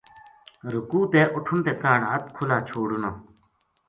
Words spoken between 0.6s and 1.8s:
رکوع تے اٹھن تے